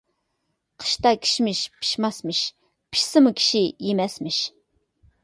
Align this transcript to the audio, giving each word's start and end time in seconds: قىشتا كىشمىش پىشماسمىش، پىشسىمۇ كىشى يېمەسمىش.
قىشتا 0.83 1.11
كىشمىش 1.25 1.59
پىشماسمىش، 1.75 2.39
پىشسىمۇ 2.97 3.33
كىشى 3.43 3.63
يېمەسمىش. 3.89 4.41